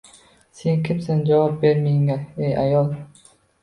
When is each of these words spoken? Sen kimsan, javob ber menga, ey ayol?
Sen 0.61 0.81
kimsan, 0.87 1.23
javob 1.33 1.61
ber 1.67 1.79
menga, 1.87 2.19
ey 2.45 2.61
ayol? 2.67 2.95